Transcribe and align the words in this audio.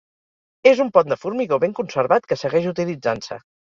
És 0.69 0.79
un 0.85 0.87
pont 0.95 1.11
de 1.11 1.17
formigó 1.25 1.59
ben 1.65 1.75
conservat 1.81 2.29
que 2.33 2.39
segueix 2.45 2.69
utilitzant-se. 2.75 3.39